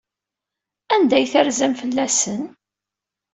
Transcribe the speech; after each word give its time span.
Anda 0.93 1.15
ay 1.17 1.25
terzam 1.31 1.73
fell-asen? 1.81 2.41